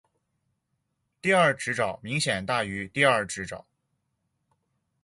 [1.21, 3.67] 第二指爪明显大于第二指爪。